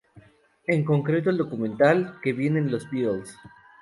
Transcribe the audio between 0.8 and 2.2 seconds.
concreto el documental